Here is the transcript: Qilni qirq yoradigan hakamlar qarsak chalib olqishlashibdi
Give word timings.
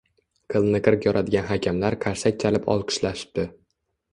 Qilni 0.53 0.79
qirq 0.87 1.05
yoradigan 1.09 1.45
hakamlar 1.51 1.99
qarsak 2.07 2.41
chalib 2.45 2.67
olqishlashibdi 2.77 3.47